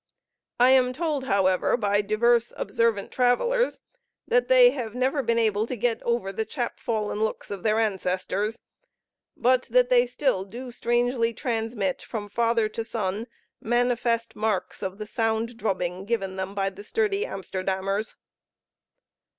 I 0.59 0.71
am 0.71 0.93
told, 0.93 1.25
however, 1.25 1.77
by 1.77 2.01
divers 2.01 2.53
observant 2.57 3.11
travelers, 3.11 3.81
that 4.27 4.47
they 4.47 4.71
have 4.71 4.95
never 4.95 5.21
been 5.21 5.37
able 5.37 5.67
to 5.67 5.75
get 5.75 6.01
over 6.01 6.31
the 6.31 6.43
chap 6.43 6.79
fallen 6.79 7.19
looks 7.19 7.51
of 7.51 7.61
their 7.61 7.79
ancestors; 7.79 8.59
but 9.37 9.67
that 9.69 9.89
they 9.91 10.07
still 10.07 10.43
do 10.43 10.71
strangely 10.71 11.35
transmit, 11.35 12.01
from 12.01 12.29
father 12.29 12.67
to 12.69 12.83
son, 12.83 13.27
manifest 13.61 14.35
marks 14.35 14.81
of 14.81 14.97
the 14.97 15.05
sound 15.05 15.55
drubbing 15.55 16.05
given 16.05 16.35
them 16.35 16.55
by 16.55 16.71
the 16.71 16.83
sturdy 16.83 17.23
Amsterdammers. 17.23 18.15